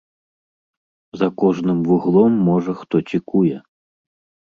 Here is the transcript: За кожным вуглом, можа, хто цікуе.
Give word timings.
За 1.19 1.27
кожным 1.41 1.79
вуглом, 1.89 2.31
можа, 2.47 2.71
хто 2.79 2.95
цікуе. 3.13 3.57